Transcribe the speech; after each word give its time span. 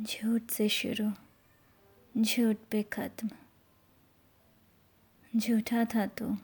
झूठ 0.00 0.50
से 0.50 0.68
शुरू। 0.68 1.10
झूठ 2.22 2.56
पे 2.70 2.82
ख़त्म। 2.82 3.28
झूठा 5.36 5.84
था 5.84 6.06
तो 6.06 6.34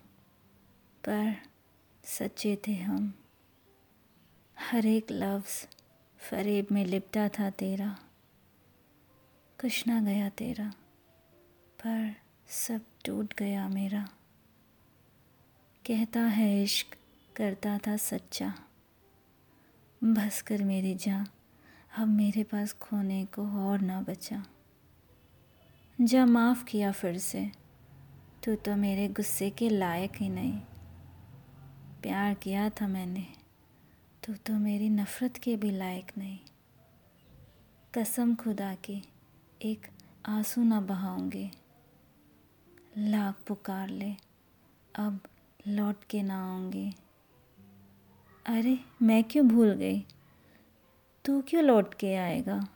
पर 1.04 1.36
सच्चे 2.04 2.58
थे 2.66 2.74
हम। 2.74 3.14
हर 4.58 4.86
एक 4.86 5.06
लफ्ज़ 5.10 5.66
फरेब 6.18 6.66
में 6.72 6.84
लिपटा 6.84 7.28
था 7.28 7.50
तेरा। 7.50 7.98
कुछ 9.60 9.86
ना 9.86 10.00
गया 10.00 10.28
तेरा, 10.28 10.68
पर 11.78 12.14
सब 12.48 12.80
टूट 13.04 13.34
गया 13.38 13.68
मेरा। 13.68 14.08
कहता 15.86 16.20
है 16.20 16.62
इश्क, 16.62 16.96
करता 17.36 17.78
था 17.78 17.96
सच्चा। 17.96 18.54
बस 20.04 20.42
कर 20.42 20.62
मेरी 20.62 20.94
जान। 20.94 21.26
अब 21.98 22.08
मेरे 22.08 22.44
पास 22.44 22.72
खोने 22.72 23.24
को 23.24 23.48
और 23.48 23.80
ना 23.80 24.00
बचा। 24.00 24.46
जा 26.00 26.26
माफ़ 26.26 26.64
किया 26.64 26.92
फिर 26.92 27.18
से। 27.18 27.50
तू 28.44 28.54
तो 28.54 28.76
मेरे 28.76 29.08
गुस्से 29.08 29.50
के 29.50 29.68
लायक 29.68 30.12
ही 30.16 30.28
नहीं। 30.28 30.60
प्यार 32.02 32.34
किया 32.34 32.70
था 32.70 32.88
मैंने। 32.88 33.26
तू 34.26 34.34
तो 34.34 34.52
मेरी 34.52 34.88
नफ़रत 34.90 35.36
के 35.36 35.56
भी 35.56 35.70
लायक 35.70 36.12
नहीं। 36.18 36.38
कसम 37.94 38.34
खुदा 38.34 38.74
की, 38.74 39.02
एक 39.62 39.86
आँसू 40.26 40.64
ना 40.64 40.80
बहाऊँगी। 40.80 41.50
लाख 42.98 43.34
पुकार 43.46 43.88
ले, 43.88 44.14
अब 44.94 45.20
लौट 45.68 46.04
के 46.04 46.22
ना 46.22 46.50
आऊँगी। 46.50 46.94
अरे, 48.46 48.78
मैं 49.02 49.24
क्यों 49.24 49.48
भूल 49.48 49.72
गई? 49.72 50.06
तू 51.24 51.42
क्यों 51.48 51.64
लौट 51.64 51.94
के 51.94 52.14
आएगा? 52.14 52.68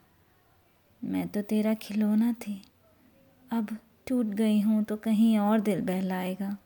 मैं 1.04 1.28
तो 1.28 1.42
तेरा 1.42 1.74
खिलौना 1.74 2.32
थी। 2.32 2.62
अब 3.52 3.76
टूट 4.08 4.26
गई 4.26 4.60
हूँ 4.60 4.84
तो 4.84 4.96
कहीं 4.96 5.38
और 5.38 5.60
दिल 5.60 5.80
बहलाएगा। 5.80 6.56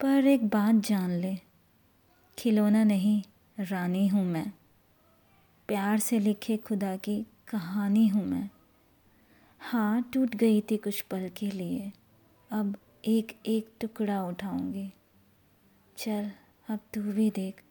पर 0.00 0.26
एक 0.26 0.48
बात 0.48 0.74
जान 0.74 1.10
ले, 1.10 1.36
खिलौना 2.38 2.84
नहीं, 2.84 3.22
रानी 3.58 4.08
हूँ 4.08 4.24
मैं। 4.24 4.52
प्यार 5.68 5.98
से 5.98 6.18
लिखे 6.18 6.56
खुदा 6.56 6.96
की 6.96 7.26
कहानी 7.48 8.08
हूँ 8.08 8.26
मैं। 8.26 8.50
हाँ 9.58 10.10
टूट 10.14 10.34
गई 10.34 10.60
थी 10.60 10.76
कुछ 10.76 11.00
पल 11.00 11.30
के 11.36 11.50
लिए। 11.50 11.92
अब 12.50 12.76
एक 13.04 13.36
एक 13.46 13.70
टुकड़ा 13.80 14.24
उठाऊँगी। 14.24 14.92
चल, 15.96 16.30
अब 16.68 16.78
तू 16.94 17.02
भी 17.02 17.30
देख। 17.30 17.62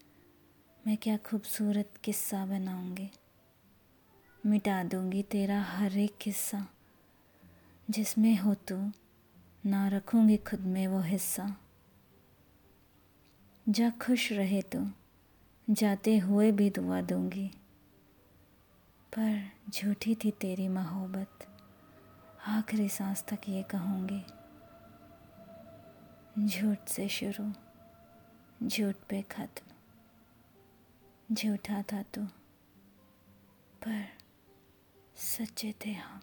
मैं 0.88 0.98
क्या 0.98 1.18
खूबसूरत 1.18 1.90
किस्सा 2.04 2.46
बनाऊँगी? 2.46 3.12
मिटा 4.46 4.84
दूँगी 4.84 5.24
तेरा 5.24 5.62
हर 5.62 5.98
एक 5.98 6.18
किस्सा। 6.18 6.68
जिसमें 7.90 8.38
हो 8.38 8.54
तू, 8.54 8.92
ना 9.66 9.88
रखूँगी 9.88 10.38
खुद 10.38 10.60
में 10.60 10.88
वो 10.88 11.00
हिस्सा। 11.00 11.58
जा 13.70 13.90
खुश 13.90 14.32
रहे 14.32 14.62
तो 14.62 14.88
जाते 15.70 16.18
हुए 16.18 16.52
भी 16.52 16.70
दुआ 16.70 17.02
दूँगी। 17.02 17.48
पर 19.18 19.52
झूठी 19.70 20.16
थी 20.16 20.32
तेरी 20.32 20.68
मोहब्बत, 20.68 21.48
आखिरी 22.48 22.90
सांस 22.90 23.24
तक 23.24 23.40
ये 23.50 23.64
कहूँगी। 23.64 24.26
झूठ 26.48 26.78
से 26.88 27.10
शुरू, 27.10 27.54
झूठ 28.68 28.96
पे 29.10 29.22
ख़त्म। 29.22 29.69
झूठा 31.34 31.82
था 31.82 32.02
तू 32.02 32.22
पर 33.84 34.06
सच्चे 35.16 35.74
थे 35.86 35.92
हम। 35.92 36.20